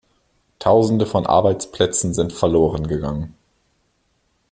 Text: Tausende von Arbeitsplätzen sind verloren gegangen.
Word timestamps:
Tausende 0.57 1.05
von 1.05 1.27
Arbeitsplätzen 1.27 2.15
sind 2.15 2.33
verloren 2.33 2.87
gegangen. 2.87 3.35